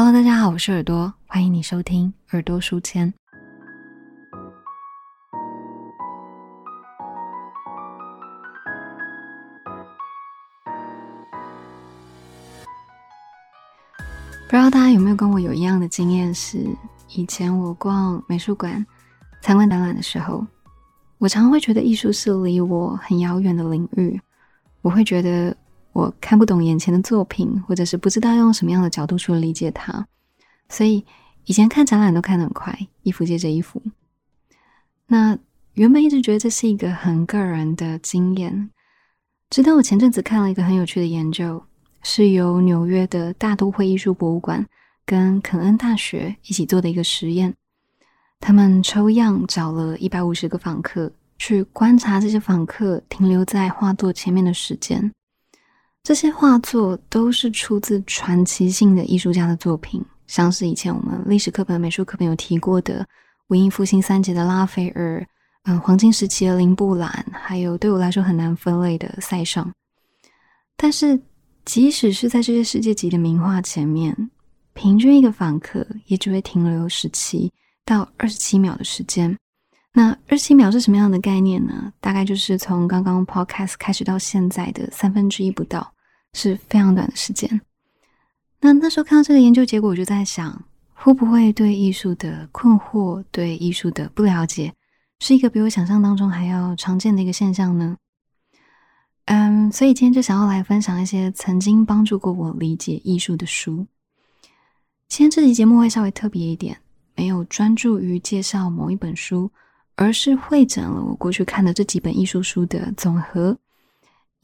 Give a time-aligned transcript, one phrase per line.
[0.00, 3.12] Hello，大家好，我是耳朵，欢迎你收听耳朵书签。
[14.46, 16.32] 不知道大家有没有跟我有一样的经验？
[16.32, 16.64] 是
[17.16, 18.86] 以前我逛美术馆、
[19.40, 20.46] 参观展览的时候，
[21.18, 24.20] 我常常会觉得艺术是离我很遥远的领域，
[24.80, 25.56] 我会觉得。
[25.98, 30.06] 我看不懂眼前的作品，或者是不知道用什么样的角度去理解它，
[30.68, 31.04] 所以
[31.44, 33.82] 以前看展览都看得很快，一幅接着一幅。
[35.08, 35.36] 那
[35.72, 38.70] 原本一直觉得这是一个很个人的经验，
[39.50, 41.60] 直到我前阵子看了一个很有趣的研究，
[42.04, 44.64] 是由纽约的大都会艺术博物馆
[45.04, 47.52] 跟肯恩大学一起做的一个实验。
[48.38, 55.12] 他们抽样找了一百五十个访客，去观察这些访客停留在画作前面的时间。
[56.08, 63.06] 这些画作都是出自传奇性的艺术家的作品，像是以前我们历史课本、美术课本有提过的
[63.48, 65.22] 文艺复兴三杰的拉斐尔，
[65.64, 69.70] 嗯，黄金时期的林布兰，还有对我来说很难分类的塞尚。
[70.78, 71.20] 但是，
[71.66, 74.30] 即使是在这些世界级的名画前面，
[74.72, 77.52] 平均一个访客也只会停留十七
[77.84, 79.36] 到二十七秒的时间。
[79.92, 81.92] 那二十七秒是什么样的概念呢？
[82.00, 85.92] 大概就是从刚刚 podcast 开始到现在的三分之一不到。
[86.32, 87.60] 是非常短的时间。
[88.60, 94.74] 那那时候看到这个研究结果，我就在想，会不会对艺术的困惑、对艺术的不了解，
[95.20, 97.96] 是一个比我想象当中还要常见的一个现象呢？
[99.26, 103.86] 嗯，所以今天就想要来分享一些曾经帮助过我理解艺术的书。
[105.06, 106.78] 今天这期节目会稍微特别一点，
[107.14, 109.50] 没有专注于介绍某一本书，
[109.96, 113.56] 而是会诊了我过去看的这几本艺术书的总和。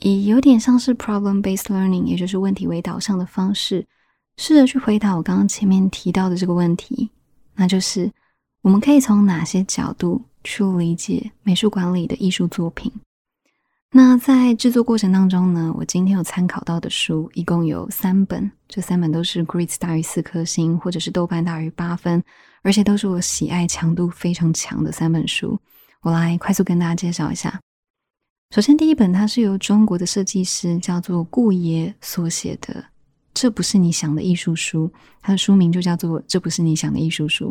[0.01, 3.87] 以有点像是 problem-based learning，也就是问题为导向的方式，
[4.37, 7.11] 试着去回答我刚刚前面提到的这个问题，
[7.55, 8.11] 那就是
[8.63, 12.93] 我们可以从哪些角度去理解美术馆里的艺术作品？
[13.97, 22.21] 那在制作过程当中呢，我今天有参考到的书一共有三本，这三本都是 Grades 大于四颗星，或者是豆瓣大于八分，
[22.63, 25.57] 而且都是我喜爱强度非常强的三本书。
[26.01, 27.61] 我来快速跟大家介绍一下。
[28.51, 32.75] 首先，第一本它是由中国的设计师叫做顾爷所写的，
[33.35, 34.89] 《这不是你想的艺术书》，
[35.21, 37.51] 它的书名就叫做《这不是你想的艺术书》。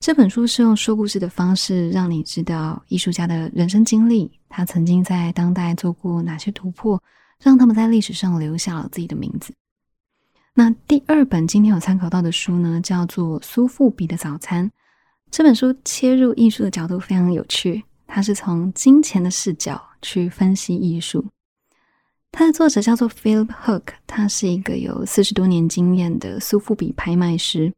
[0.00, 7.02] 这本书是用说故事的方式，让你知道艺术家的人生经历，他曾经在当代做过哪些突破，
[7.40, 9.54] 让他们在历史上留下了自己的名字。
[10.52, 14.66] 那第二本今天有参考到的书呢，叫做《苏富比的早餐》。
[15.30, 17.82] 这本书切入艺术的角度非常有趣。
[18.06, 21.24] 他是从金钱的视角去分析艺术。
[22.30, 27.72] 他的作者叫做 Philip Hook，他是一个有四十多年经验的苏富比拍卖师。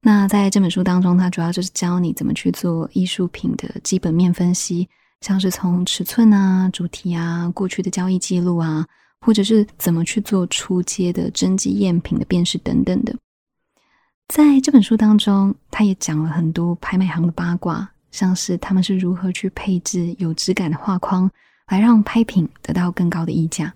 [0.00, 4.88] 那在这本书当中，他主要就是教你怎么去做艺术品的基本面分析，
[5.20, 8.84] 像是从尺寸啊、主题啊、过去的交易记录啊，
[9.20, 13.14] 或者是怎么去做出街的真迹赝品的辨识等等的。
[14.26, 17.88] 在这本书当中，他也讲了很多拍卖行的八卦。
[18.12, 21.28] 像是他们是如何去配置有质感的画框，
[21.66, 23.74] 来让拍品得到更高的溢价。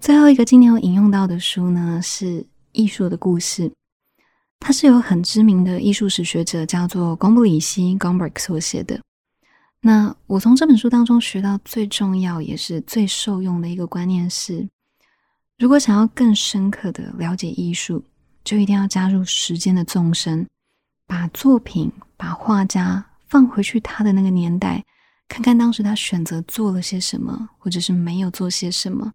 [0.00, 2.40] 最后一个今天有引用到的书呢，是
[2.72, 3.68] 《艺术的故事》，
[4.58, 9.00] 它是由很知名的艺术史学者叫做贡布里希 g o m b r k 所写的。
[9.80, 14.66] 那我从这本书当中学到最重要也是最受用的一个观念是：
[15.58, 18.04] 如果想要更深刻的了解艺术，
[18.44, 20.46] 就一定要加入时间的纵深。
[21.04, 24.84] 把作品、把画家放回去他的那个年代，
[25.26, 29.12] 看看当时他选择做了些什么，或者是没有做些什么。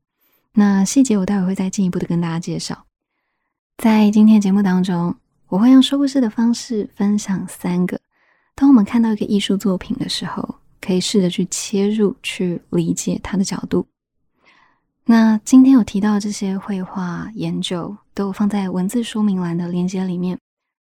[0.52, 2.86] 那细节我待会会再进一步的跟大家介绍。
[3.78, 5.16] 在今天节目当中，
[5.48, 7.98] 我会用说故事的方式分享三个，
[8.56, 13.88] 当我们看到一个艺术作品的时候，可以试着去切入去理解它的角度。
[15.06, 20.38] 那今天有提到这些绘画研究，都放在文字说明栏的链接里面。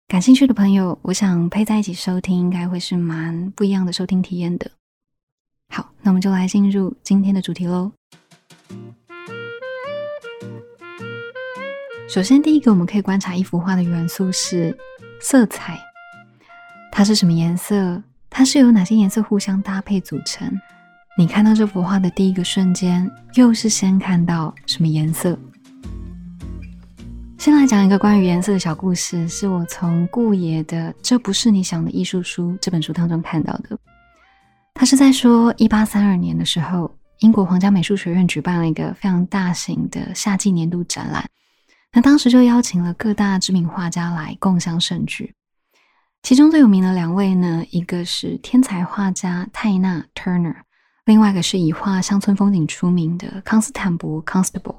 [0.08, 4.70] 感兴趣的朋友，我想配在一起收听，应该会是蛮不一样的收听体验的。
[5.70, 7.92] 好，那我们就来进入今天的主题喽。
[12.08, 14.78] 首先，第一个我们可以观察一幅画的元素是
[15.20, 15.80] 色彩，
[16.92, 18.04] 它是什么颜色？
[18.30, 20.48] 它是由哪些颜色互相搭配组成？
[21.18, 25.38] 你看到这幅画的第一个瞬间，又是先看到什么颜色？
[27.44, 33.78] 先来讲一个关于颜色的小故事，是我从顾爷的《这不是你想的艺术书》这本书当中看到的。
[34.74, 41.30] 他是在说，一八三二年的时候，英国皇家美术学院举办了一个非常大型的夏季年度展览。
[41.92, 45.36] 那当时就邀请了各大知名画家来共襄盛举。
[46.22, 50.56] 其中最有名的两位呢，一个是天才画家泰纳 Turner，
[51.04, 54.78] 另外一个是以画乡村风景出名的康斯坦伯 Constable。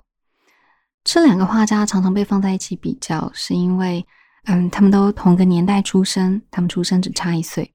[1.05, 4.05] 这两个画家常常被放在一起比较，是因为，
[4.47, 7.71] 嗯，他们都同个年代出生，他们出生只差一岁，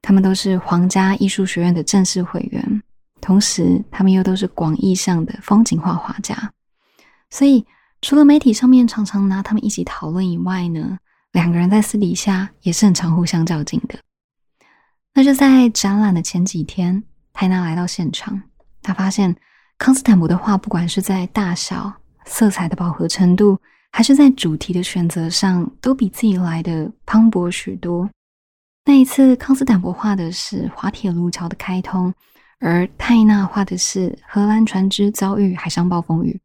[0.00, 2.82] 他们都是皇家艺术学院的正式会员，
[3.20, 6.52] 同时他们又都是广义上的风景画画家。
[7.30, 7.66] 所以，
[8.00, 10.96] 除了媒体上面常常拿他们一起讨论以外呢，
[11.32, 13.98] 两个人在私底下也是很常互相较劲的。
[15.14, 17.02] 那就在展览的前几天，
[17.32, 18.40] 泰纳来到现场，
[18.82, 19.34] 他发现
[19.76, 21.92] 康斯坦伯的画，不管是在大小，
[22.28, 23.58] 色彩的饱和程度，
[23.90, 28.08] 还是在主题的选择上，都比自己来的磅礴许多。
[28.84, 32.12] 那一次，康斯坦伯画的是滑铁卢桥的开通，
[32.60, 36.40] 而泰纳画的是荷兰船只遭遇海上暴风雨。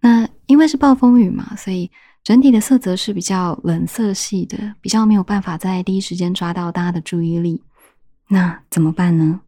[0.00, 1.90] 那因为是暴风雨嘛，所以
[2.22, 7.62] 整体的色泽是比较冷色系的，比较没有办法在第一时间抓到大家的注意力。
[8.28, 9.40] 那怎么办呢？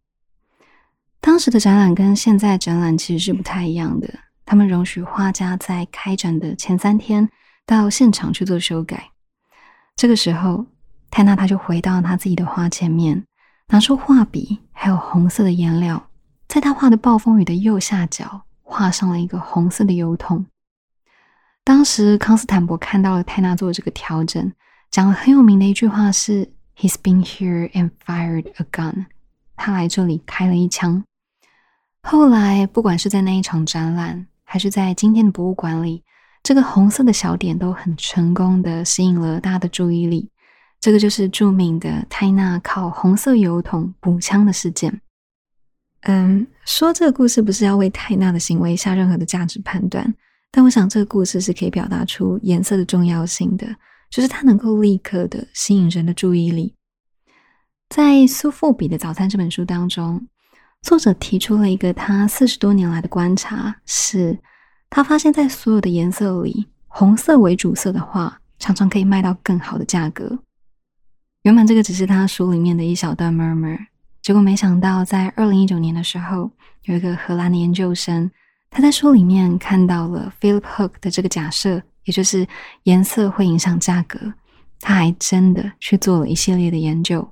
[1.21, 4.11] 当时的展览跟现在展览其实是不太一样的。
[4.51, 7.29] 他们容许画家在开展的前三天
[7.65, 9.11] 到现场去做修改。
[9.95, 10.65] 这个时候，
[11.09, 13.23] 泰纳他就回到他自己的画前面，
[13.69, 16.09] 拿出画笔，还有红色的颜料，
[16.49, 20.45] 在他画的暴风雨的右下角画上了一个红色的油桶。
[21.63, 24.51] 当时康斯坦伯看到了泰纳做的这个调整，
[24.89, 29.05] 讲了很有名的一句话是：“He's been here and fired a gun。”
[29.55, 31.05] 他来这里开了一枪。
[32.03, 36.03] 后来，不管是在那一场展览，还是在今天的博物馆里，
[36.43, 40.29] 这个红色的小点都很成功的吸引了大家的注意力。
[40.81, 45.01] 这个就是著名的泰纳靠红色油桶补枪的事件。
[46.01, 50.13] 嗯，说这个故事不是要为泰纳的行为下任何的价值判断，
[50.51, 53.65] 但我想这个故事是可以表达出颜色的重要性的，
[54.09, 56.75] 就是它能够立刻的吸引人的注意力。
[57.87, 60.27] 在苏富比的早餐这本书当中。
[60.81, 64.37] 作者提出了一个他四十多年来的观察，是
[64.89, 70.39] 他发现，在所有的颜色里，红色为主色的画常常可以卖到更好的价格。
[71.43, 73.77] 原本这个只是他书里面的一小段 murmur，
[74.21, 76.51] 结果没想到，在二零一九年的时候，
[76.83, 78.29] 有一个荷兰的研究生，
[78.69, 82.45] 他在书里面看到了 Philip Hook 的这个假设，也就是
[82.83, 84.19] 颜色会影响价格。
[84.79, 87.31] 他还真的去做了一系列的研究。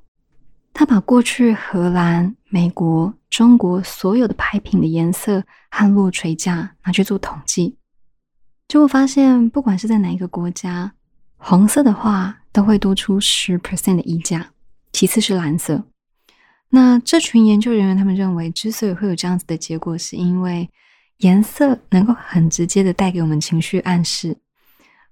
[0.71, 7.77] 他把过去荷兰、美国、中国所有的拍品的颜色和落锤价拿去做统计，
[8.67, 10.93] 结果发现，不管是在哪一个国家，
[11.37, 14.51] 红色的话都会多出十 percent 的溢价，
[14.91, 15.85] 其次是蓝色。
[16.69, 20.69] 那这群研究人员他们认为，之所以会有这样子的结果，是因为
[21.17, 24.37] 颜色能够很直接的带给我们情绪暗示，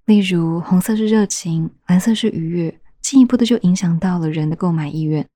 [0.05, 5.27] 例如红色是热情，蓝色是愉悦，进一步的就影响到了人的购买意愿。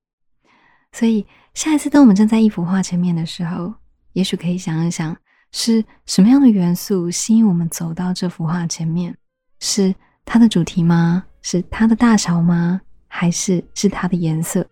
[0.92, 3.74] 所以，下一次当我们站在一幅画前面的时候，
[4.14, 5.16] 也许可以想一想，
[5.52, 9.16] 是什么样的元素吸引我们走到这幅画前面？
[9.60, 9.94] 是
[10.26, 11.24] 它的主题吗？
[11.42, 12.80] 是它的大小吗？
[13.08, 14.66] 还是是它的颜色？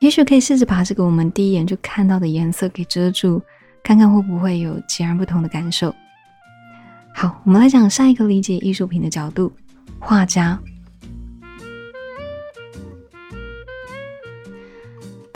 [0.00, 3.42] 也许可以试着把这个我们第一眼就看到的颜色给遮住，
[3.82, 5.92] 看看会不会有截然不同的感受。
[7.14, 9.50] 好，我们来讲下一个理解艺术品的角度：
[9.98, 10.60] 画家。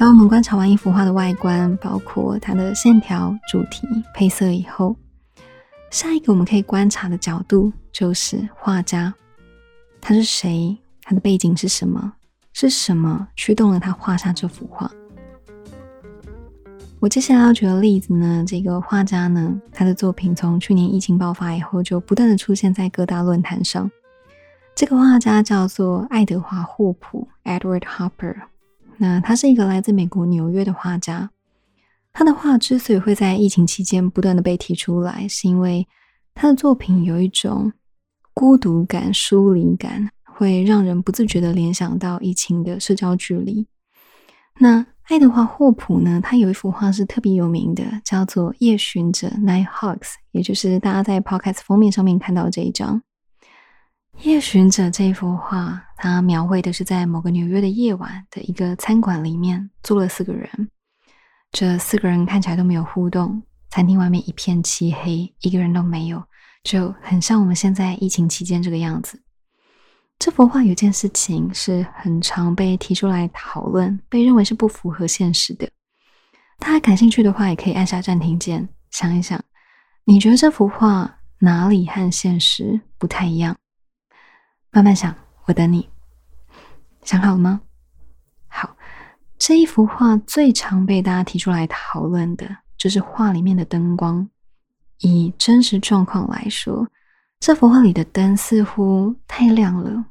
[0.03, 4.97] 当我们观察完一幅画的外观，包括它的线条、主题、配色以后，
[5.93, 9.15] 下一个我们可以观察的角度就是画家，
[10.01, 10.77] 他是谁？
[11.03, 12.15] 他的背景是什么？
[12.53, 14.91] 是什么驱动了他画下这幅画？
[16.99, 23.89] 我接下来要举的例子呢，这个画家呢，他的作品从去年疫情爆发以后，就不断的出现在各大论坛上。
[24.75, 28.35] 这个画家叫做爱德华·霍普 （Edward Hopper）。
[29.03, 31.29] 那他是一个来自美国纽约的画家，
[32.13, 35.89] 他的画之所以会在疫情期间不断的被提出来，是因为
[36.35, 37.73] 他的作品有一种
[38.33, 43.67] 孤独感、疏离感，会让人不自觉的联想到疫情的社交距离。
[44.61, 46.21] 那爱德华霍普呢？
[46.23, 53.03] 他有一幅画是特别有名的，叫做《夜巡者》（Nighthawks），也就是大家在 Podcast 封面上面看到这一张。
[54.21, 60.71] 夜巡者这一幅画，它描绘的是在某个纽约的夜晚的一个餐馆里面坐了四个人，
[61.51, 66.23] 这四个人看起来都没有互动，餐厅外面一片漆黑，一个人都没有，
[66.63, 69.21] 就很像我们现在疫情期间这个样子。
[70.19, 75.69] 这幅画有件事情是很常被提出来讨论，被认为是不符合现实的。
[76.59, 79.43] 大家感兴趣的话，也可以按下暂停键，想一想，
[80.05, 81.19] 你觉得这幅画？
[81.45, 83.57] 哪里和现实不太一样？
[84.75, 85.15] 慢慢想，
[85.45, 85.87] 我等你。
[87.05, 87.61] 想好了吗？
[88.49, 88.75] 好，
[89.39, 92.49] 这一幅画最常被大家提出来讨论的，
[92.79, 94.27] 就是画里面的灯光。
[95.01, 96.89] 以真实状况来说，
[97.39, 100.07] 这幅画里的灯似乎太亮了。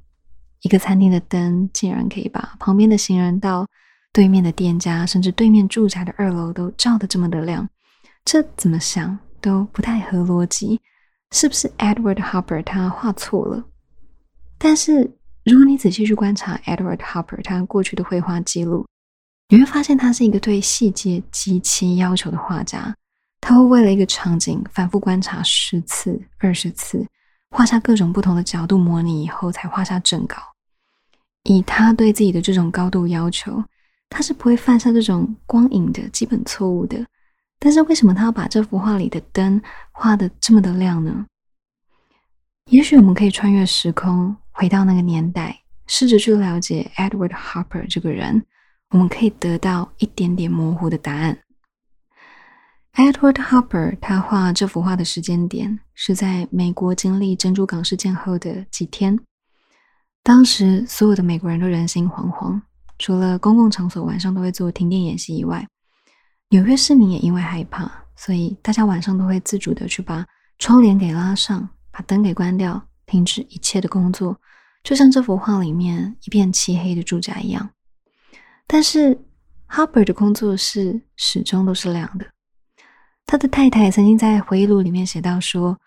[0.62, 3.66] 一个餐厅的灯竟然可以把旁边的行人道、
[4.14, 7.68] 对面的店家，甚至对面住宅的二楼都照得这么的亮，
[8.24, 10.80] 这怎么想都不太合逻辑。
[11.32, 13.64] 是不是 Edward Hopper 他画错了？
[14.64, 15.00] 但是
[15.44, 18.86] 如果你仔细去观察 Edward Hopper 他过去的绘画记录，
[19.50, 22.96] 你会发现他是一个对细节极其要求的画家。
[23.42, 27.04] 他会为了一个场景反复观察十次、二十次，
[27.50, 30.38] 画下各种不同的角度模拟以后，才画下正稿。
[31.46, 33.64] 以他对自己的这种高度要求，
[34.12, 37.04] 他是不会犯下这种光影的基本错误的。
[37.58, 39.60] 但是为什么他要把这幅画里的灯
[39.92, 41.26] 画的这么的亮呢？
[42.70, 48.46] 也许我们可以穿越时空，回到那个年代，试着去了解 Edward Hopper 这个人，
[48.90, 51.40] 我们可以得到一点点模糊的答案。
[52.94, 59.18] Edward Hopper 他画这幅画的时间点是在美国经历珍珠港事件后的几天，
[60.24, 62.62] 当时所有的美国人都人心惶惶，
[63.00, 65.66] 除了公共场所晚上都会做停电演习以外。
[66.50, 70.26] 纽约市民也因为害怕，所以大家晚上都会自主的去把
[70.60, 74.40] 窗帘给拉上，把灯给关掉，停止一切的工作，
[74.84, 77.70] 就像这幅画里面一片漆黑的住宅一样。
[78.66, 79.20] 但是
[79.68, 82.26] Harper 的工作室始终都是亮的。
[83.26, 85.78] 他的太太曾经在回忆录里面写到说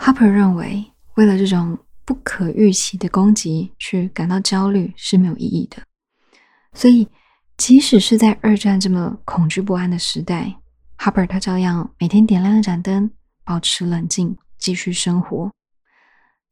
[0.00, 5.80] ，Harper 认为为了这种不可预期的攻击去感到焦虑是没有意义的，
[6.72, 7.08] 所以。
[7.56, 10.52] 即使是在二战这么恐惧不安的时代
[10.98, 13.08] ，Harper 他照样每天点亮一盏灯，
[13.44, 15.52] 保持冷静，继续生活。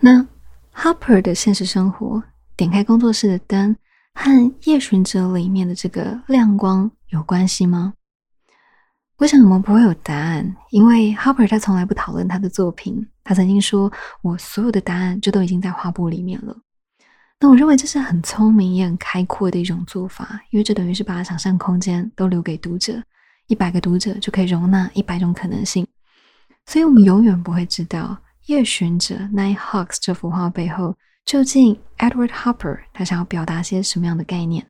[0.04, 0.26] 那
[0.75, 2.21] Harper 的现实生活，
[2.56, 3.76] 点开工作室的灯，
[4.14, 4.30] 和
[4.64, 7.94] 《夜巡者》里面的这个亮光有关系吗？
[9.18, 13.06] 我想我们不会有答案，因为 Harper 他从来不讨论他的作品。
[13.23, 13.92] 他曾经说
[14.23, 16.56] ：“我所有的答案就都已经在画布里面了。”
[17.38, 23.00] 那我认为这是很聪明也很开阔的一种做法，因为这等于是把想象空间都留给读者，
[23.47, 25.87] 一百个读者就可以容纳一百种可能性，
[26.66, 34.66] 所以我们永远不会知道《夜巡者》Nighthawks 这幅画背后究竟 Edward Hopper 他想要表达些什么样的概念。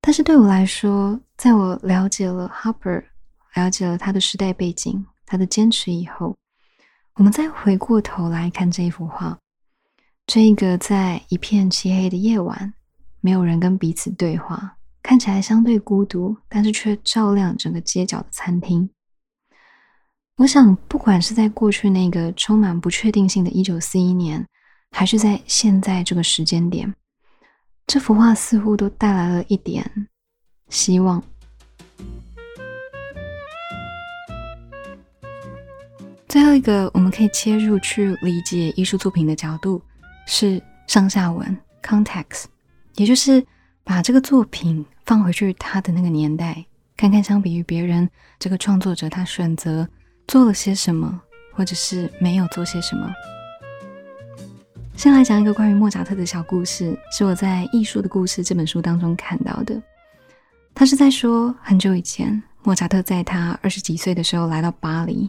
[0.00, 3.04] 但是对我来说，在我了解了 Hopper，
[3.54, 6.36] 了解了他的时代背景、他的坚持以后，
[7.16, 9.38] 我们再回过头来看这一幅画。
[10.26, 12.72] 这个在一片漆黑的夜晚，
[13.20, 18.88] 没有人跟彼此对话，看起来相对孤独，但是却照亮整个街角的餐厅。
[20.40, 24.42] 我想，不管是在过去那个充满不确定性的一九四一年，
[24.90, 26.90] 还是在现在这个时间点，
[27.86, 29.84] 这幅画似乎都带来了一点
[30.70, 31.22] 希望。
[36.26, 39.82] 最后一个，我们可以切入去理解艺术作品的角度。
[40.26, 42.44] 是上下文 （context），
[42.94, 43.44] 也就是
[43.84, 46.64] 把这个作品放回去他的那个年代，
[46.96, 49.86] 看看相比于别人，这个创作者他选择
[50.30, 51.20] 做了些什么，
[51.52, 53.12] 或者是没有做些什么。
[54.94, 59.82] 先来讲一个关于莫扎特的小故事，是我在《艺术的故事》这本书当中看到的。
[60.72, 65.28] 他是在说，很久以前，莫扎特在他二十几岁的时候来到巴黎，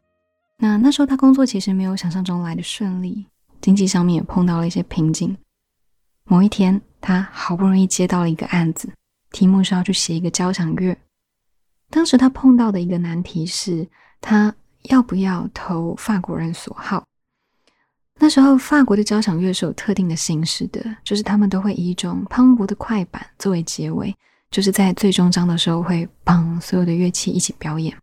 [0.60, 3.26] 那那时候他工作其实没有想象中来的顺利。
[3.60, 5.36] 经济上面也碰到了一些瓶颈。
[6.26, 8.88] 某一天，他好不容易接到了一个案子，
[9.32, 10.96] 题目是要去写一个交响乐。
[11.90, 13.90] 当时他碰到的一个难题是，
[14.20, 14.54] 他
[14.84, 17.04] 要不要投法国人所好？
[18.20, 24.16] 那时候，法国的交响乐是有特定的形式的，就是他们都会以一种磅礴的快板作为结尾，
[24.52, 27.98] 就是在最终章的时候会帮所有的乐器一起表演。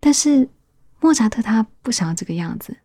[0.00, 0.48] 但是
[1.00, 2.76] 莫扎特他不想要这个样子。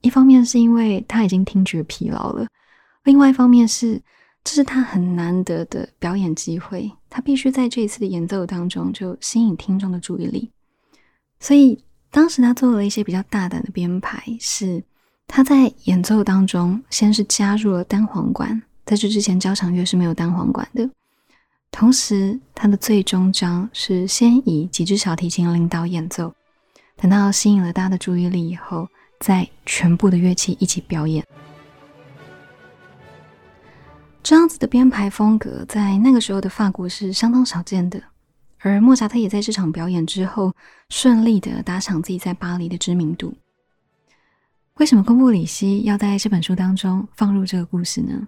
[0.00, 2.46] 一方面是因为他已经听觉疲劳了，
[3.04, 4.00] 另外一方面是
[4.42, 10.50] 这是他很难得的表演机会，他必须在这一次的演奏当中就吸引听众的注意力。
[11.38, 14.82] 所以当时他做了一些比较大胆的编排，是
[15.26, 20.88] 他在演奏当中先是加入了单簧管，在这之前交响乐是没有单簧管的。
[21.70, 26.34] 同时，他的最终章是先以几支小提琴领导演奏，
[26.96, 28.88] 等到吸引了大家的注意力以后。
[29.20, 31.22] 再全部的乐器一起表演，
[34.22, 38.02] 这样子的编排风格在那个时候的法国是相当少见的。
[38.60, 40.54] 而莫扎特也在这场表演之后
[40.88, 43.34] 顺利的打响自己在巴黎的知名度。
[44.74, 48.26] 为什么公布里希要在这本书当中放入这个故事呢？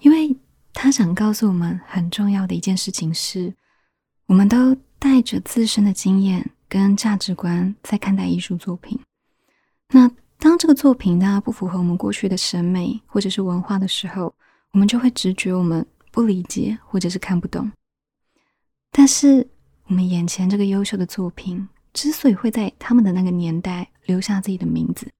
[0.00, 0.36] 因为
[0.72, 3.52] 他想告诉我们很重要的一件事情是，
[4.26, 8.98] 我们都带着自身的经验跟价值观在看待艺术作品。
[9.88, 14.34] 那当这个作品它不符合我们过去的审美或者是文化的时候，
[14.72, 17.70] 我们就会直觉我们不理解或者是看不懂。
[18.92, 19.48] 但是
[19.86, 25.10] 我们眼前这个优秀的作品之所以会在他们的那个年代留下自己的名字，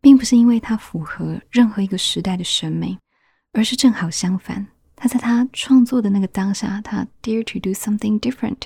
[0.00, 2.96] 并不是因为它符合任何一个时代的审美，
[3.52, 4.66] 而是正好相反。
[4.94, 8.58] 他在他创作的那个当下，他 dare to do something different，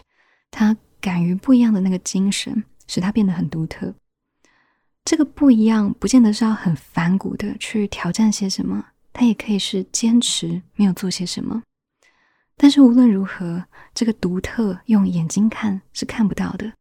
[0.50, 3.94] 他敢于不一样的那个精神，使他变得很独特。
[5.04, 11.62] 这个不一样，不见得是要很反骨的去挑战些什么，他也可以是坚持没有做些什么。
[12.56, 16.73] 但是无论如何，这个独特用眼睛看是看不到的，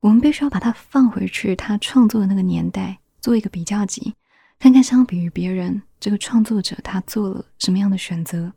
[0.00, 4.14] 我们必须要把它放回去，他创作的那个年代做一个比较级，
[4.58, 8.52] 看看相比于别人，这个创作者他做了什么样的选择。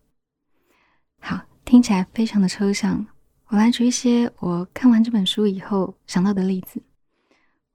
[1.19, 3.05] 好，听起来非常的抽象。
[3.47, 6.81] 我来举一些我看完这本书以后想到的例子。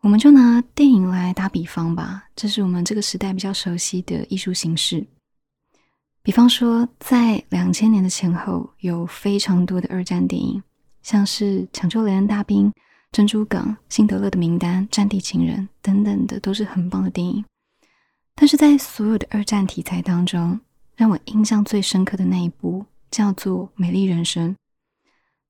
[0.00, 5.06] 我们就拿电影来打比方吧，这是我们这个时代比较熟悉的艺术形式。
[6.22, 10.62] 比方说，在两千年的前后，有非常多的二战电影，
[11.02, 12.66] 像是《抢救雷恩大兵》
[13.10, 17.44] 《珍珠港》《辛德勒的名单》《战地情人》等等的，都是很棒的电影。
[18.34, 20.60] 但是在所有的二战题材当中，
[20.96, 22.86] 让我印象最深刻的那一部。
[23.12, 24.52] 叫做《美丽人生》，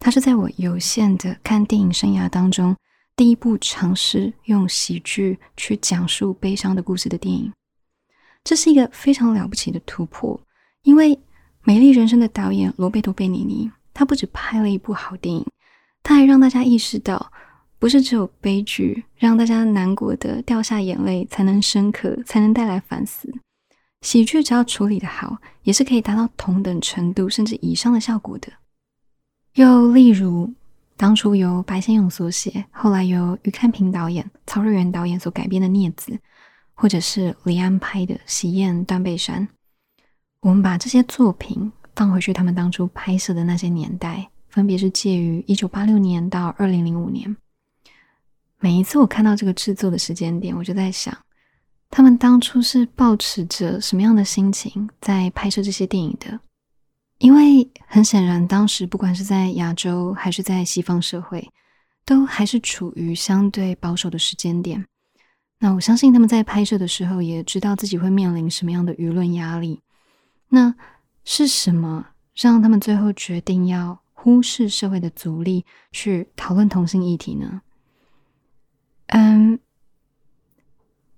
[0.00, 2.76] 它是在我有限的看电影生涯当中
[3.14, 7.52] 第一部尝试用喜剧去讲述悲伤的故事的电影。
[8.42, 10.40] 这是一个非常了不起的突破，
[10.82, 11.14] 因为
[11.62, 15.46] 《美丽人生》的导演罗贝托·贝尼尼，他不止拍了一部好电影，
[16.02, 17.30] 他还让大家意识到，
[17.78, 23.32] 不是只有悲剧让大家难过的掉下眼泪才能深刻，才能带来反思。
[24.00, 28.52] 喜剧只要处理的好，也是可以达到同等程度甚至以上的效果的。
[29.54, 30.52] 又例如，
[30.96, 36.12] 当初由白先勇所写，后来由于看平导演、曹瑞元导演所改编的《镊子》，
[36.74, 39.46] 或者是李安拍的《喜宴断背山》，
[40.42, 47.36] 我们把这些作品放回去，他们当初拍摄的那些年代，分别是介于一九八六年到二零零五年。
[48.58, 51.16] 每一次我看到这个制作的时间点，我就在想。
[51.90, 56.40] 他们当初是抱持着什么样的心情在拍摄这些电影的？
[57.18, 61.48] 因为很显然，当时不管是在亚洲还是在西方社会，
[62.04, 64.84] 都还是处于相对保守的时间点。
[65.60, 69.78] 那我相信他们在拍摄的时候也知道自己会面临什么样的舆论压力。
[70.54, 70.74] 那
[71.24, 77.62] 是什么让他们最后决定要忽视社会的阻力，去讨论同性议题呢？
[79.06, 79.58] 嗯。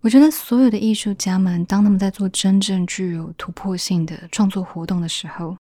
[0.01, 5.57] 我觉得所有的艺术家们，当他们在做真正具有突破性的创作活动的时候，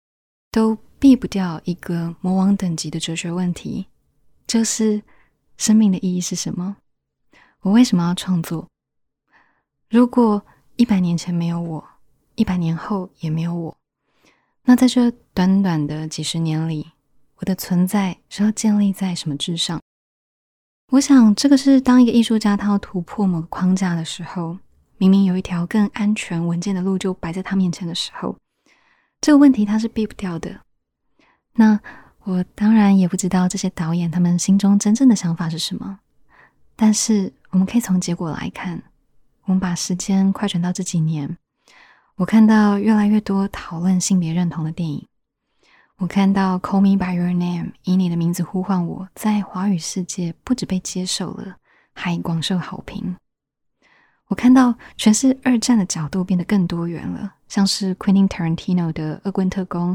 [0.52, 3.88] 都避不掉一个魔王等级的哲学问题，
[4.46, 5.02] 就是
[5.57, 6.76] 生命的意义是什么？
[7.62, 8.68] 我为什么要创作？
[9.90, 10.40] 如果
[10.76, 11.85] 一百年前没有我，
[12.38, 13.77] 一百年后也没有我，
[14.62, 16.92] 那在这短短的几十年里，
[17.38, 19.81] 我的存在是要建立在什么之上？
[20.92, 24.57] 我想，这个是当一个艺术家他要突破某个框架的时候，
[24.98, 28.37] 明明有一条更安全稳健的路就摆在他面前的时候，
[29.20, 30.61] 这个问题他是避不掉的。
[31.55, 31.81] 那
[32.22, 35.98] 我当然也不知道这些导演他们心中真正的想法是什么，
[36.77, 38.81] 但是我们可以从结果来看，
[39.46, 41.37] 我们把时间快转到这几年，
[42.18, 45.07] 我看到越来越多讨论性别认同的电影。
[45.98, 51.59] 我看到《Call Me by Your Name》以你的名字呼唤我，在华语世界不止被接受了，
[51.94, 53.16] 还广受好评。
[54.26, 59.92] 我看到全是二战的角度变得更多元了，像是 Quentin Tarantino 的《恶棍特工》、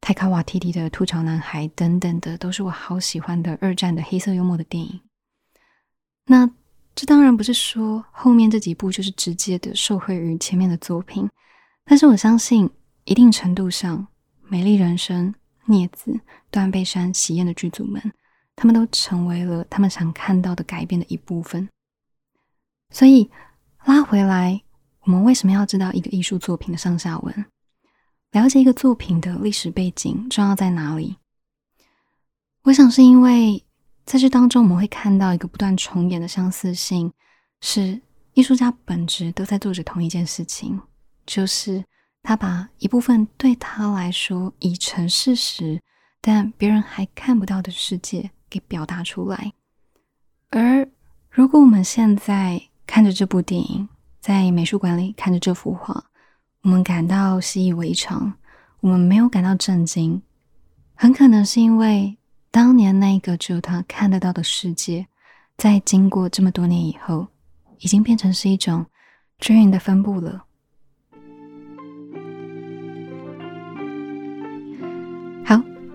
[0.00, 5.00] 泰卡瓦提提的《吐槽男孩》等等的，都是我好喜欢的二战的黑色幽默的电影。
[6.26, 6.50] 那
[6.96, 11.30] 这当然不是说后面这几部就是直接的受惠于前面的作品，
[11.84, 12.70] 但是我相信
[13.04, 13.98] 一定程度上，
[14.48, 15.32] 《美丽人生》。
[15.66, 16.18] 孽子、
[16.50, 18.02] 断背山、喜宴的剧组们，
[18.56, 21.68] 他们都成为了他们想看到的改变的一部分。
[22.92, 23.30] 所以
[23.84, 24.60] 拉回来，
[25.02, 27.44] 我们为什么要知道一个艺术作品的上下文？
[28.32, 31.18] 了解一个作品的历史背景重要在哪里？
[32.62, 33.64] 我想是因为
[34.04, 37.12] 在这当中，我们会看到一个不断重演的相似性，
[37.60, 38.00] 是
[38.32, 40.80] 艺术家本质都在做着同一件事情，
[41.30, 41.84] 就是。
[42.22, 45.80] 他把一部分对他来说已成事实，
[46.20, 49.54] 但别人还看不到的世界给表达出来。
[50.50, 50.86] 而
[51.30, 53.88] 如果我们现在看着这部电影，
[54.20, 56.04] 在美术馆里看着这幅画，
[56.60, 58.34] 我们感到习以为常，
[58.80, 60.20] 我们没有感到震惊，
[60.94, 62.18] 很可能是因为
[62.50, 65.06] 当年那个只有他看得到的世界，
[65.56, 67.28] 在经过这么多年以后，
[67.78, 68.84] 已经变成是一种
[69.38, 70.44] 均匀的分布了。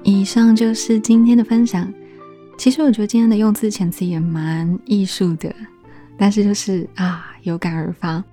[0.07, 1.91] 以上就是今天的分享。
[2.59, 5.51] 其实我觉得今天的用字遣词也蛮艺术的，
[6.15, 8.23] 但是就是啊，有感而发。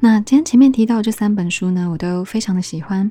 [0.00, 3.08] 那今天前面提到这三本书呢，我都非常的喜欢，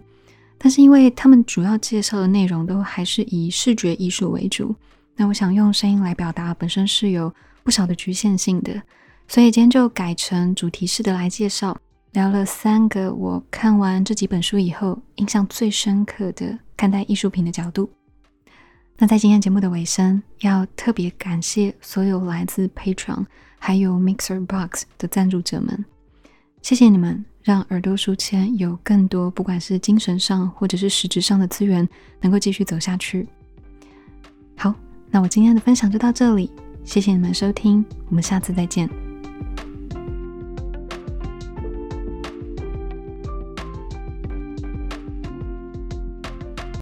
[0.57, 4.75] 但是因为他们主要介绍的内容都还是以视觉艺术为主，
[5.15, 8.81] 那我想用声音来表达本身是有不少的局限性的，
[9.25, 11.77] 所以今天就改成主题式的来介绍，
[12.13, 17.89] 聊了三个我看完这几本书以后印象最深刻的看待艺术品的角度。
[18.97, 23.25] 那在今天节目的尾声，要特别感谢所有来自 Patron
[23.57, 25.85] 还有 Mixer Box 的赞助者们，
[26.61, 31.87] 谢谢你们，让耳朵书签有更多不管是精神上或者是实质上的资源，
[32.19, 33.27] 能够继续走下去。
[34.57, 34.73] 好，
[35.09, 36.51] 那我今天的分享就到这里，
[36.83, 38.89] 谢谢你们收听，我们下次再见。